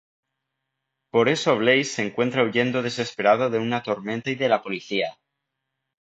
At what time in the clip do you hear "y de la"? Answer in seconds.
4.31-4.63